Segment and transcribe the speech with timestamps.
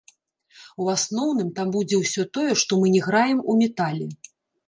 [0.83, 4.07] У асноўным, там будзе ўсё тое, што мы не граем у метале.